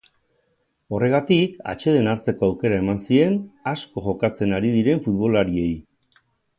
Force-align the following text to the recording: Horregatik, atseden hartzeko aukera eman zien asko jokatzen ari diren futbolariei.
Horregatik, 0.97 1.59
atseden 1.75 2.09
hartzeko 2.15 2.49
aukera 2.49 2.81
eman 2.85 3.05
zien 3.05 3.39
asko 3.75 4.07
jokatzen 4.09 4.61
ari 4.61 4.77
diren 4.81 5.07
futbolariei. 5.09 5.71